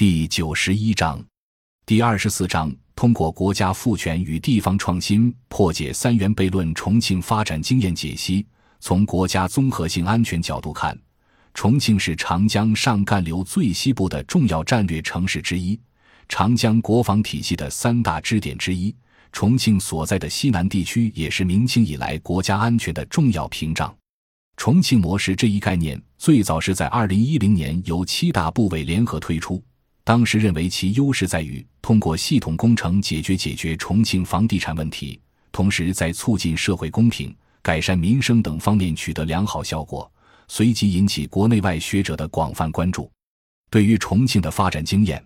[0.00, 1.22] 第九十一章，
[1.84, 6.74] 第二十四章，通过国家赋权与地方创新破解三元悖论。
[6.74, 8.46] 重庆发展经验解析：
[8.80, 10.98] 从国家综合性安全角度看，
[11.52, 15.78] 重庆是长江上干流最西部的重要战略城市之一，
[16.30, 18.96] 长江国防体系的三大支点之一。
[19.32, 23.94] 重庆所在的西南地区也是明清以来国家安全的重要屏障。
[24.56, 29.62] 重庆模式这一概念最早是在二零一零年由七大部委联合推出，
[30.10, 35.20] 当时认为其优势在于通过系统工程解决解决重庆房地产问题，
[35.52, 37.32] 同时在促进社会公平、
[37.62, 40.10] 改善民生等方面取得良好效果，
[40.48, 43.08] 随即引起国内外学者的广泛关注。
[43.70, 45.24] 对于重庆的发展经验。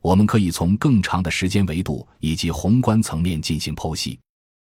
[0.00, 4.18] 我们可以从更长的时间维度以及宏观层面进行剖析。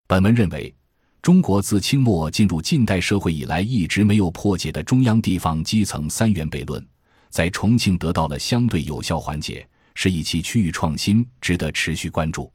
[0.07, 0.75] 本文认为，
[1.23, 6.87] 中国自清末进入近代社会以来，一直没有破解的中央地方基层三元悖论，
[7.35, 12.49] 在重庆得到了相对有效缓解，是以其区域创新值得持续关注。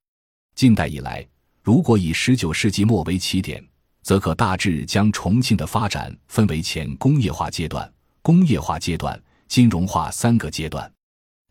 [0.55, 1.27] 近代以来，
[1.61, 3.61] 如果以十九世纪末为起点，
[4.03, 10.89] 则可大致将重庆的发展分为前工业化阶段、工业化阶段、金融化三个阶段。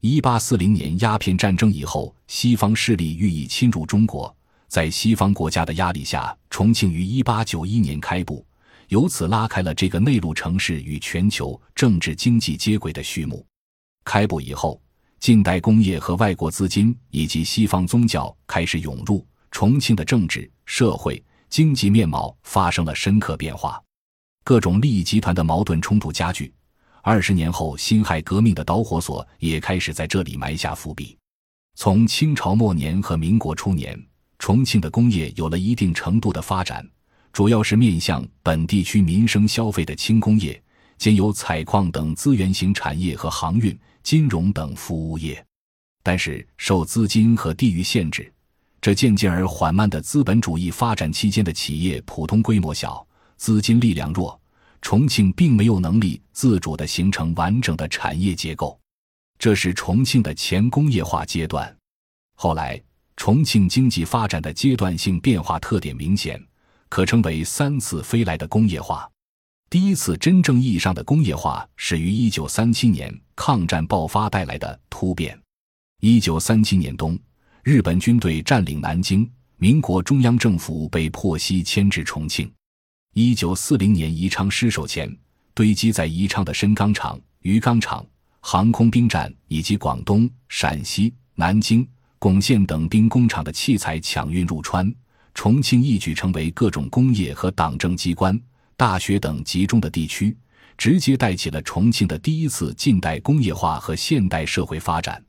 [0.00, 4.34] 一八四零年鸦片战争以后，西方势力欲以侵入中国，
[4.68, 8.42] 在西方国家的压力下，重庆于一八九一年开埠，
[8.88, 13.46] 由此拉开了这个内陆城市与全球政治经济接轨的序幕。
[14.04, 14.80] 开埠以后，
[15.20, 23.82] 近代工业和外国资金以及西方宗教开始涌入，重庆的政治、社会、经济面貌发生了深刻变化，
[24.42, 26.52] 各种利益集团的矛盾冲突加剧。
[27.02, 31.16] 二十年后，辛亥革命的导火索也开始在这里埋下伏笔。
[31.74, 34.02] 从清朝末年和民国初年，
[34.38, 36.86] 重庆的工业有了一定程度的发展，
[37.32, 40.60] 主要是面向本地区民生消费的轻工业，
[40.96, 45.44] 兼有采矿等资源型产业和航运、金融等服务业。
[46.02, 48.32] 但是，受资金和地域限制，
[48.80, 54.40] 这渐渐而缓慢的资本主义发展期间的企业普通规模小，资金力量弱。
[54.80, 58.78] 重庆并没有能力自主地形成完整的产业结构，
[59.36, 61.76] 这是重庆的前工业化阶段。
[62.36, 62.80] 后来，
[63.16, 66.40] 重庆经济发展的阶段性变化特点明显，
[66.88, 69.08] 可称为三次飞来的工业化。
[69.70, 75.38] 第一次真正意义上的工业化始于一九三七年抗战爆发带来的突变。
[76.00, 77.18] 一九三七年冬，
[77.62, 82.50] 日本军队占领南京，民国中央政府被迫西迁至重庆。
[83.14, 85.14] 一九四零年宜昌失守前，
[85.54, 88.06] 堆积在宜昌的深钢厂、鱼钢厂、
[88.40, 91.86] 航空兵站以及广东、陕西、南京、
[92.18, 94.90] 巩县等兵工厂的器材抢运入川，
[95.38, 98.36] 重庆一举成为各种工业和党政机关、
[98.76, 100.36] 大学等集中的地区，
[100.76, 105.24] 直接带起了重庆的第一次近代工业化和现代社会发展。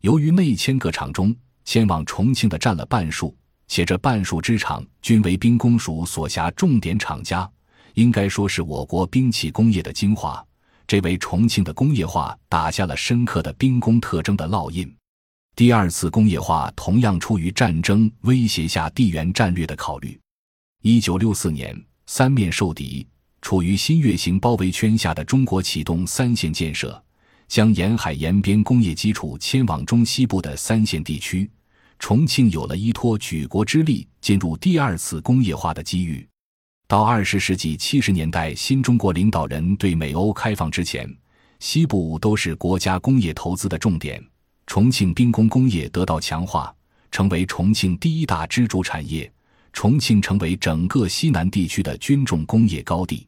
[0.00, 1.32] 由于内迁各厂中，
[1.64, 3.32] 迁往重庆的占了半数。
[3.68, 7.48] 且这半数之厂均为兵工署所辖重点厂家，
[7.94, 10.44] 应该说是我国兵器工业的精华。
[10.84, 14.92] 这为重庆的工业化打下了深刻的兵工特征的烙印。
[15.56, 20.18] 第二次工业化同样出于战争威胁下地缘战略的考虑。
[20.82, 23.06] 一九六四年，三面受敌，
[23.40, 27.00] 处于新月形包围圈下的中国启动三线建设，
[27.46, 31.48] 将沿海沿边工业基础迁往中西部的三线地区。
[32.00, 36.26] 重庆有了依托举国之力进入第二次工业化的机遇。
[36.88, 41.08] 到二十世纪七十年代，新中国领导人对美欧开放之前，
[41.60, 44.20] 西部都是国家工业投资的重点。
[44.66, 46.74] 重庆兵工工业得到强化，
[47.10, 49.30] 成为重庆第一大支柱产业。
[49.72, 53.26] 重庆成为整个西南地区的军重工业高地。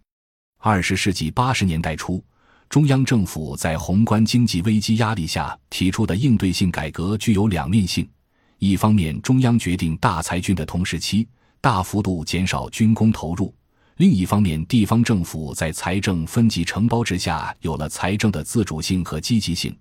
[0.59, 2.25] 二十世纪八十年代初，
[2.69, 8.09] 中央政府在宏观经济危机压力下提出的应对性改革具有两面性。
[8.59, 11.27] 一方面，中央决定大裁军的同时期，
[11.61, 13.53] 大幅度减少军工投入；
[13.97, 19.77] 另一方面，地方政府在财政分级承包之下，有了财政的自主性和积极性。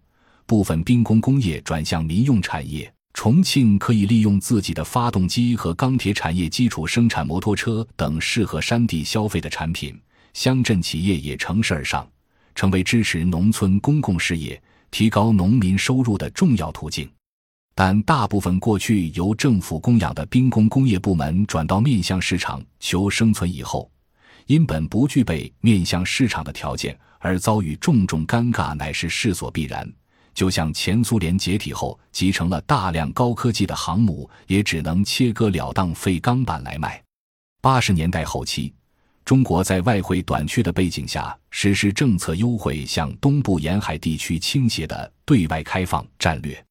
[0.47, 9.99] 部分兵工工业转向民用产业，重庆可以利用自己的发动机和钢铁产业基础生产摩托车等适合山地消费的产品。
[10.33, 12.07] 乡镇企业也乘势而上，
[12.53, 14.61] 成为支持农村公共事业、
[14.91, 17.09] 提高农民收入的重要途径。
[17.73, 23.89] 但大部分过去由政府供养的兵工工业部门转到面向市场求生存以后，
[24.45, 29.91] 因本不具备面向市场的条件而遭遇重重尴尬，乃是势所必然。
[30.35, 37.01] 就像前苏联解体后集成了大量高科技的航母，也只能切割了当废钢板来卖。
[37.61, 38.71] 八十年代后期，
[39.23, 46.63] 中国在外汇短缺的背景下，实施政策优惠向东部沿海地区倾斜的对外开放战略。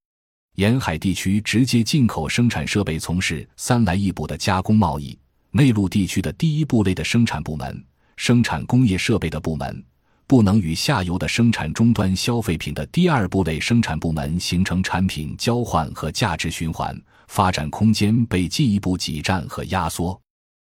[0.57, 5.19] 沿海地区直接进口生产设备，从事三来一补的加工贸易；
[5.51, 7.85] 内陆地区的第一部类的生产部门，
[8.17, 9.85] 生产工业设备的部门，
[10.27, 16.99] 不能与下游的生产终端消费品的第二部类生产部门形成产品交换和价值循环，
[17.29, 20.21] 发展空间被进一步挤占和压缩。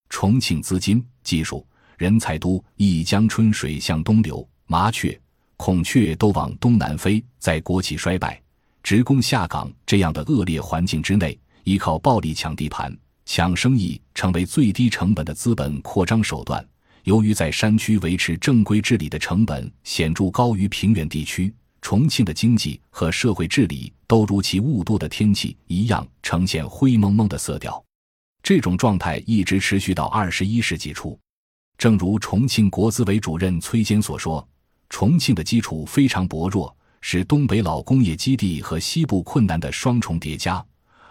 [0.08, 1.66] 重庆资金、技术。
[1.96, 5.18] 人才都一江春水向东流，麻雀、
[5.56, 7.24] 孔雀都往东南飞。
[7.38, 8.42] 在国企衰败、
[8.82, 12.92] 职工下岗这样的恶劣环境之内，依靠暴力抢地盘、
[13.24, 16.66] 抢生意成为最低成本的资本扩张手段。
[17.04, 27.82] 由于在山区维持正规治理的成本显著高于平原地区，重庆的经济和社会治理都如其雾都的天气一样，呈现灰蒙蒙的色调。
[28.42, 31.18] 这种状态一直持续到二十一世纪初。
[31.76, 34.46] 正如重庆国资委主任崔坚所说，
[34.88, 40.64] 重庆的基础非常薄弱，是东北老工业基地和西部困难的双重叠加。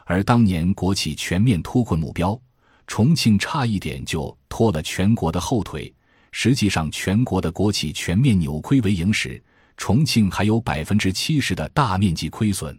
[0.05, 2.39] 而当年国企全面脱困目标，
[2.87, 5.93] 重庆差一点就拖了全国的后腿。
[6.31, 9.41] 实际上，全国的国企全面扭亏为盈时，
[9.77, 12.77] 重庆还有百分之七十的大面积亏损。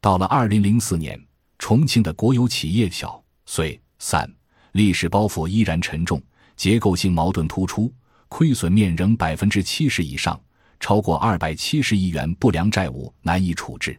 [0.00, 1.18] 到了二零零四年，
[1.58, 4.30] 重庆的国有企业小、碎、散，
[4.72, 6.22] 历史包袱依然沉重。
[6.54, 7.92] 结构性矛盾突出，
[8.28, 10.38] 亏损面仍百分之七十以上，
[10.78, 13.98] 超过二百七十亿元不良债务难以处置。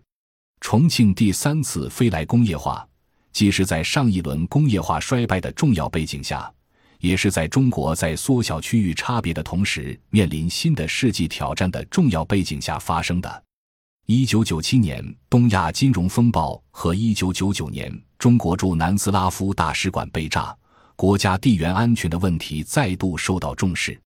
[0.62, 2.88] 重庆第三次飞来工业化，
[3.34, 6.50] 既是在上一轮工业化衰败的重要背景下，
[7.00, 13.44] 也是在中国在缩小区域差别的同时，面临新的世纪挑战的重要背景下发生的。
[14.06, 20.56] 一九九七年东亚金融风暴和一九九九年中国驻南斯拉夫大使馆被炸。
[20.96, 24.00] 国家地缘安全的问题再度受到重视。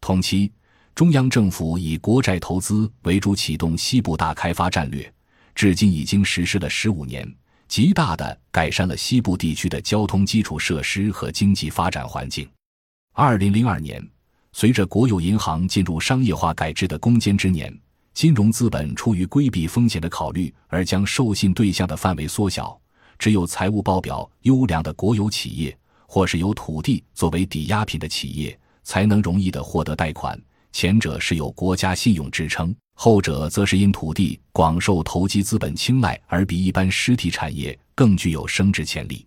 [0.00, 0.52] 同期，
[0.92, 5.10] 中央政府以国债投资为主启动西部大开发战略，
[5.54, 7.32] 至今已经实施了十五年，
[7.68, 12.48] 极大的改善了西部地区的交通基础设施和经济发展环境。
[13.12, 14.04] 二零零二年，
[14.52, 17.76] 随着国有银行进入商业化改制的攻坚之年，
[18.12, 22.78] 金融资本出于规避风险的考虑而将授信对象的范围缩小，
[23.18, 25.76] 只有财务报表优良的国有企业。
[26.06, 30.40] 或是有土地作为抵押品的企业，才能容易的获得贷款。
[30.74, 39.24] 前者是有国家信用支撑，后者则是因土地广受投机资本青睐而比一般实体产业更具有升值潜力。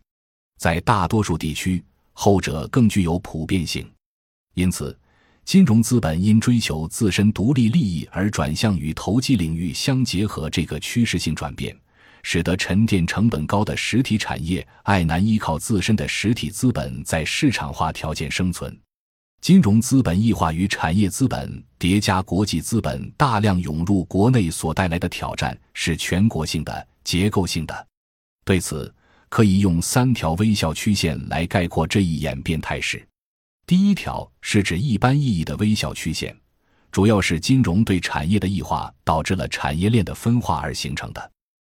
[0.60, 3.90] 在大多数地区，后者更具有普遍性。
[4.56, 4.96] 因此，
[5.46, 11.74] 金融资本因追求自身独立利益而转向与投机领域相结合这个趋势性转变。
[12.24, 18.78] 使得沉淀成本高的实体产业爱难依靠自身的实体资本在市场化条件生存，
[19.42, 27.88] 金融资本异化与产业资本叠加国际资本大量涌入国内所带来的挑战是全国性的、结构性的。
[28.44, 28.94] 对此，
[29.30, 33.06] 可以用三条微笑曲线来概括这一演变态势。
[33.66, 36.36] 第一条是指一般意义的微笑曲线，
[36.92, 41.32] 主要是金融对产业的异化导致了产业链的分化而形成的。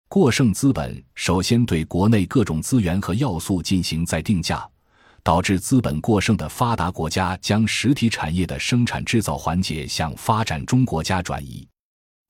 [0.10, 4.66] 过剩资本首先对国内各种资源和要素进行再定价，
[5.28, 11.68] 导致资本过剩的发达国家将实体产业的生产制造环节向发展中国家转移，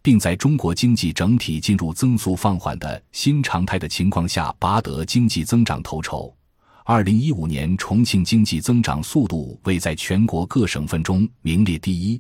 [0.02, 6.36] 并在中国经济整体进入增速放缓的新常态的情况下拔得经济增长头筹。
[6.86, 12.20] 二零一五年，重庆经济增长速度位在全国各省份中名列第一，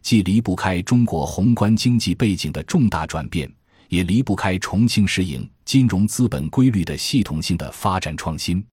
[0.00, 3.46] 既离不开中国宏观经济背景的重大转变。
[3.90, 8.64] 也离不开重庆适应金融资本规律的系统性的发展创新。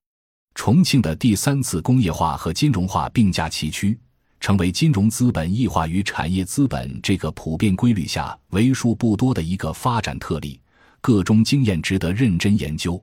[0.54, 3.98] 重庆的第三次工业化和金融化并驾齐驱，
[4.40, 10.60] 成为金融资本异化与产业资本这个普遍规律下为数不多的一个发展特例。
[11.00, 13.02] 各中经验值得认真研究。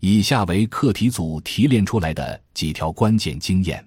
[0.00, 3.86] 以下为课题组提炼出来的几条关键经验：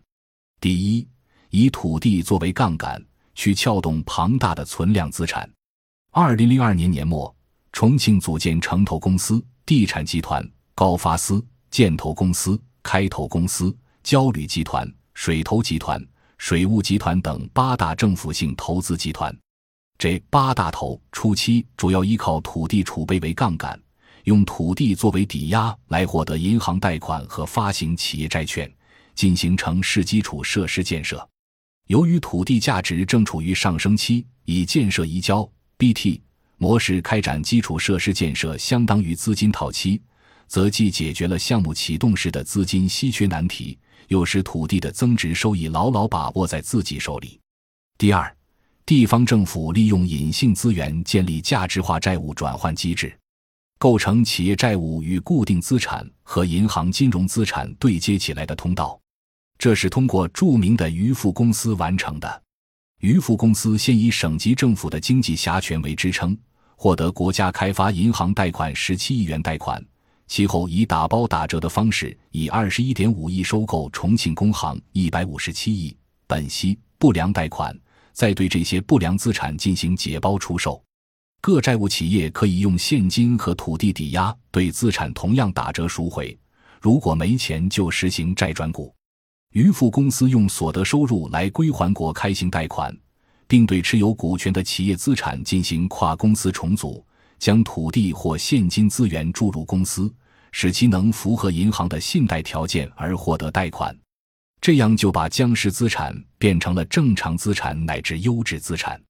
[0.60, 1.07] 第一，
[1.50, 3.03] 以土地作为杠杆，
[3.36, 5.50] 去撬动庞大的存量资产。
[6.12, 7.33] 二零零二年年末。
[7.75, 16.06] 重庆组建城投公司、地产集团、高发司、建投公司、开投公司、交旅集团、水投集团、
[16.38, 19.36] 水务集团等八大政府性投资集团。
[19.98, 23.80] 这八大投初期主要依靠土地储备为杠杆，
[24.25, 28.70] 用土地作为抵押来获得银行贷款和发行企业债券，
[29.16, 31.25] 进行城市基础设施建设。
[31.88, 36.22] 由于土地价值正处于上升期，以建设移交 （BT）。
[36.58, 40.02] 模式开展基础设施建设，相当于资金套期，
[40.53, 43.75] 则既解决了项目启动时的资金稀缺难题，
[44.10, 47.39] 又使土地的增值收益牢牢把握在自己手里。
[47.98, 48.31] 第二，
[48.86, 53.12] 地方政府利用隐性资源建立价值化债务转换机制，
[53.79, 59.01] 构成企业债务与固定资产和银行金融资产对接起来的通道。
[59.57, 62.43] 这是通过著名的渔富公司完成的。
[63.00, 66.38] 渔富公司先以省级政府的经济辖权为支撑，
[66.75, 69.83] 获得国家开发银行贷款十七亿元贷款。
[70.27, 77.77] 其后以打包打折的方式，以二十一点五亿收购重庆工行一百五十七亿本息不良贷款，
[78.13, 80.82] 再对这些不良资产进行解包出售。
[81.42, 86.36] 各债务企业可以用现金和土地抵押，对资产同样打折赎回。
[86.82, 88.94] 如果没钱，就实行债转股。
[89.51, 92.98] 渔富公司用所得收入来归还国开行贷款，
[93.46, 97.06] 并对持有股权的企业资产进行跨公司重组。
[97.40, 100.13] 将土地或现金资源注入公司，
[100.52, 103.96] 使其能符合银行的信贷条件而获得贷款，
[104.62, 109.02] 这样就把僵尸资产变成了正常资产乃至优质资产。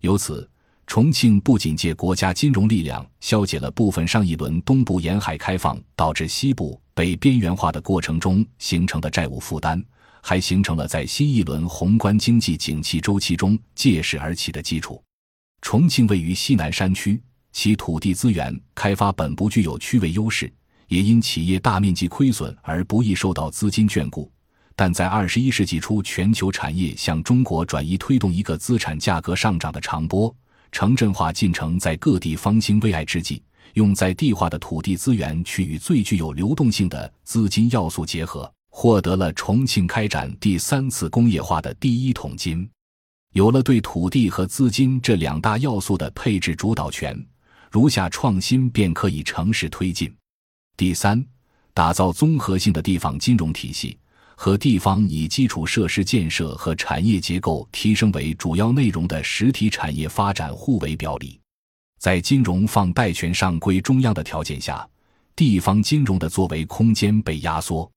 [0.00, 0.48] 由此，
[0.86, 9.82] 重庆不仅借国家金融力量消解了部分上一轮东部沿海开放导致西部被边缘化的过程中形成的债务负担，
[10.20, 15.02] 还形成了在新一轮宏观经济景气周期中借势而起的基础。
[15.62, 17.22] 重庆位于西南山区。
[17.52, 20.52] 其土地资源开发本不具有区位优势，
[20.88, 24.30] 也因企业大面积亏损而不易受到资金眷顾。
[24.76, 30.34] 但在二十一世纪初，全球产业向中国转移，推动一个资产价格上涨的长波，
[30.72, 33.42] 城镇化进程在各地方兴未艾之际，
[33.74, 42.66] 用在地化的土地资源去与最具有流动性的资金要素结合，获得了重庆开展第三次工业化的第一桶金。
[43.34, 47.14] 有了对土地和资金这两大要素的配置主导权。
[47.70, 50.12] 如下创新便可以乘势推进。
[50.76, 51.24] 第三，
[51.72, 53.96] 打造综合性的地方金融体系，
[54.34, 61.38] 和地方以基础设施建设和产业结构提升为主要内容的实体产业发展互为表里。
[62.00, 64.84] 在金融放贷权上归中央的条件下，
[65.36, 67.88] 地方金融的作为空间被压缩。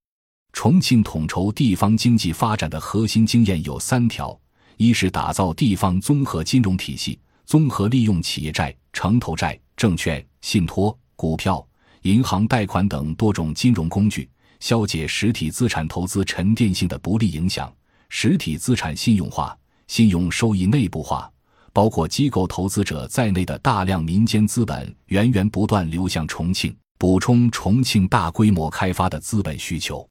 [0.52, 4.40] 重庆统筹地方经济发展的核心经验有三条：
[4.78, 9.60] 一是打造地方综合金融体系，综合利用企业债、城投债。
[9.84, 11.62] 证券、信托、股票、
[12.04, 14.30] 银行贷款等多种金融工具，
[14.62, 17.70] 消解实体资产投资沉淀性的不利影响，
[18.08, 19.54] 实体资产信用化、
[19.88, 21.30] 信用收益内部化，
[21.74, 30.08] 包括机构投资者在内的大量民间资本源源不断流向重庆，补充重庆大规模开发的资本需求。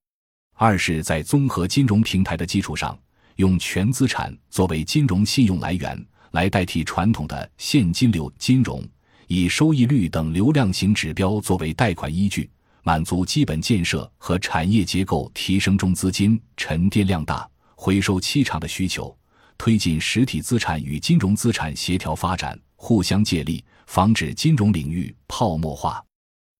[0.52, 2.95] 二是，在综合金融平台的基础上，
[3.37, 8.87] 用全资产作为金融信用来源，来代替传统的现金流金融。
[9.34, 12.50] 以收益率等流量型指标作为贷款依据，
[12.82, 19.16] 满足基本建设和产业结构提升中资金沉淀量大、回收期长的需求，
[19.56, 26.04] 推进实体资产与金融资产协调发展、互相借力，防止金融领域泡沫化。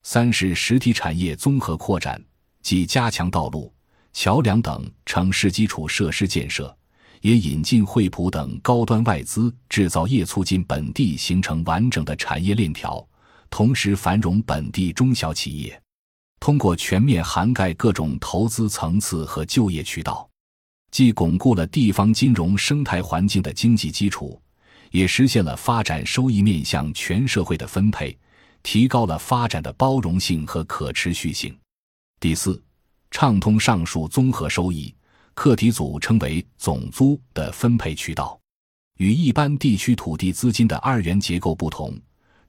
[0.03, 2.19] 三是实体产业综合扩展，
[2.63, 3.71] 即加强道路、
[4.15, 6.75] 桥梁等城市基础设施建设。
[7.23, 13.05] 也引进惠普等高端外资制造业，促进本地形成完整的产业链条，
[13.49, 15.81] 同时繁荣本地中小企业。
[16.41, 20.29] 通过全面涵盖各种投资层次和就业渠道，
[20.91, 24.41] 既巩固了地方金融生态环境的经济基础，
[24.91, 28.19] 也实现了发展收益面向全社会的分配，
[28.65, 31.57] 提高了发展的包容性和可持续性。
[32.19, 32.61] 第四，
[33.13, 34.93] 畅通上述综合收益。
[35.35, 38.39] 课题组称为总租的分配渠道，
[38.99, 41.99] 与一般地区土地资金的二元结构不同，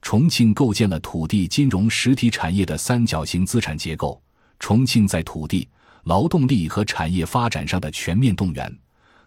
[0.02, 4.20] 重庆构建了土地金融实体产业的三角形资产结构。
[4.60, 5.68] 重庆在土地、
[6.04, 8.78] 劳动力和产业发展上的全面动员，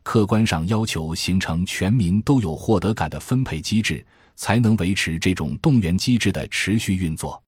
[0.04, 7.44] 客观上要求形成全民都有获得感的分配机制，才能维持这种动员机制的持续运作。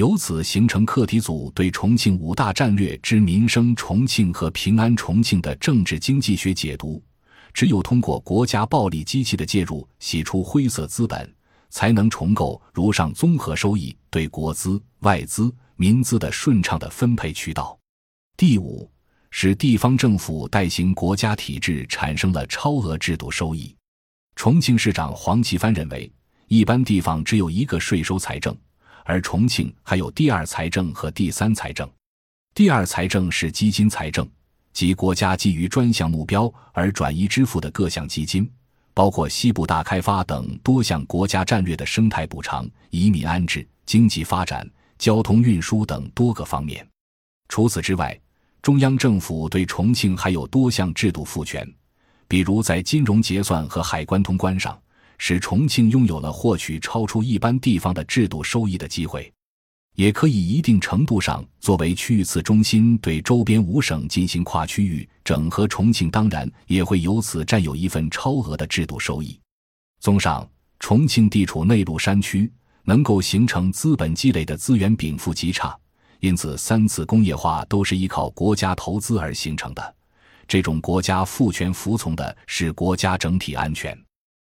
[0.00, 7.04] 由此形成课题组对重庆五大战略之民生重庆和平安重庆的政治经济学解读。
[7.52, 11.30] 只有通过国家暴力机器的介入，洗出灰色资本，
[11.68, 17.78] 才能重构如上综合收益对国资、外资、民资的顺畅的分配渠道。
[18.38, 18.90] 第五，
[19.30, 23.76] 使地方政府代行国家体制产生了超额制度收益。
[24.34, 26.10] 重庆市长黄奇帆认为，
[26.48, 28.56] 一般地方只有一个税收财政。
[29.04, 31.88] 而重庆还有第二财政和第三财政。
[32.54, 34.28] 第二财政是基金财政，
[34.72, 38.50] 即国家基于专项目标而转移支付的各项基金，
[38.92, 46.86] 包括西部大开发等多项国家战略的生态补偿、移民安置、经济发展、交通运输等多个方面。
[47.48, 48.18] 除此之外，
[48.62, 51.66] 中央政府对重庆还有多项制度赋权，
[52.28, 54.78] 比如在金融结算和海关通关上，
[55.22, 59.30] 使重庆拥有了获取超出一般地方的制度收益的机会，
[59.94, 65.68] 也可以一定程度上作为区域次中心对周边五省进行跨区域整合。
[65.68, 69.38] 重庆当然也会由此占有一份超额的制度收益。
[70.00, 70.48] 综上，
[70.78, 72.50] 重庆地处内陆山区，
[72.84, 75.78] 能够形成资本积累的资源禀赋极差。
[76.20, 79.94] 因此，三次工业化都是依靠国家投资而形成的。
[80.48, 83.94] 这种国家赋权服从的是国家整体安全。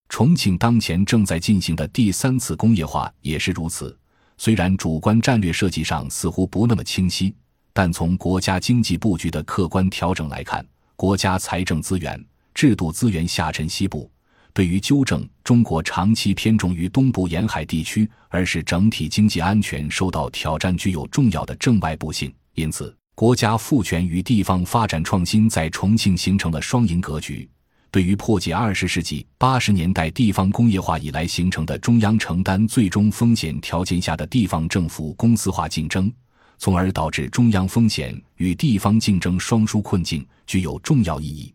[0.09, 3.97] 重庆当前正在进行的第三次工业化也是如此。
[4.37, 7.33] 虽然主观战略设计上似乎不那么清晰，
[7.73, 14.09] 但从国家经济布局的客观调整来看，国家财政资源、制度资源下沉西部。
[14.53, 22.33] 对于纠正中国长期偏重于东部沿海地区，而使整体经济安全受到挑战，具有重要的正外部性。
[22.53, 27.49] 因此，国家赋权与地方发展创新在重庆形成了双赢格局。
[27.95, 36.11] 对于破解二十世纪八十年代地方工业化以来形成的中央承担最终风险条件下的地方政府公司化竞争，
[36.57, 41.53] 从而导致中央风险与地方竞争双输困境，具有重要意义。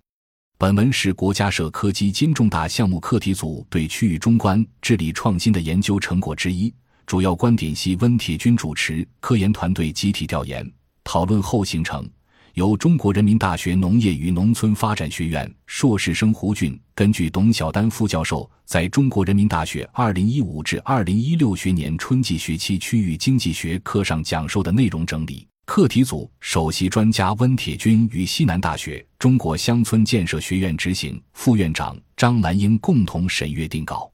[0.56, 6.72] 本文是国家社科基金重大项目课题组对区域中观治理创新的研究成果之一，
[7.04, 10.66] 主要观点系温铁军主持，科研团队集体调研
[11.04, 12.08] 讨论后形成。
[12.54, 25.46] 由中国人民大学农业与农村发展学院硕士生胡俊根据董晓丹副教授在中国人民大学二零一五至二零一六学年春季学期区域经济学课上讲授的内容整理。
[25.66, 34.10] 课题组首席专家温铁军与西南大学中国乡村建设学院执行副院长张兰英共同审阅定稿。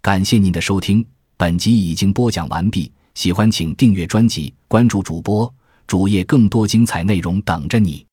[0.00, 1.04] 感谢您的收听，
[1.36, 2.90] 本集已经播讲完毕。
[3.14, 5.52] 喜欢请订阅专辑，关注主播
[5.88, 8.07] 主页，更多精彩内容等着你。